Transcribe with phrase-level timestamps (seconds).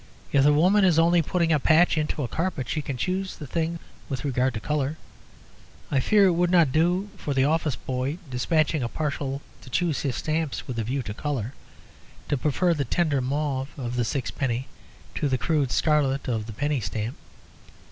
[0.31, 3.45] If the woman is only putting a patch into a carpet, she can choose the
[3.45, 3.77] thing
[4.09, 4.97] with regard to colour.
[5.91, 9.99] I fear it would not do for the office boy dispatching a parcel to choose
[10.01, 11.53] his stamps with a view to colour;
[12.29, 14.67] to prefer the tender mauve of the sixpenny
[15.13, 17.15] to the crude scarlet of the penny stamp.